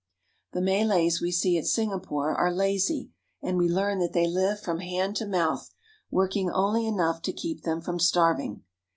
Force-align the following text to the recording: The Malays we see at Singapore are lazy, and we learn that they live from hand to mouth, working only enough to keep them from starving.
The 0.53 0.61
Malays 0.63 1.21
we 1.21 1.31
see 1.31 1.59
at 1.59 1.67
Singapore 1.67 2.33
are 2.33 2.51
lazy, 2.51 3.11
and 3.43 3.55
we 3.55 3.69
learn 3.69 3.99
that 3.99 4.13
they 4.13 4.25
live 4.27 4.59
from 4.59 4.79
hand 4.79 5.15
to 5.17 5.27
mouth, 5.27 5.69
working 6.09 6.49
only 6.49 6.87
enough 6.87 7.21
to 7.21 7.31
keep 7.31 7.61
them 7.61 7.81
from 7.81 7.99
starving. 7.99 8.63